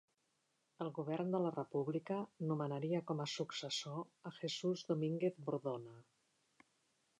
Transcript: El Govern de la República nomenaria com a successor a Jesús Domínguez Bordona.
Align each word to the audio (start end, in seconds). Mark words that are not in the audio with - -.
El 0.85 0.87
Govern 0.99 1.35
de 1.35 1.41
la 1.43 1.51
República 1.57 2.17
nomenaria 2.53 3.03
com 3.11 3.23
a 3.25 3.29
successor 3.35 4.01
a 4.31 4.35
Jesús 4.41 4.85
Domínguez 4.95 5.41
Bordona. 5.51 5.97